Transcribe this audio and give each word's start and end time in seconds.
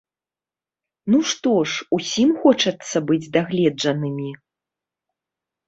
Ну 1.13 1.19
што 1.31 1.51
ж, 1.73 1.85
усім 1.99 2.29
хочацца 2.45 2.97
быць 3.13 3.29
дагледжанымі! 3.37 4.29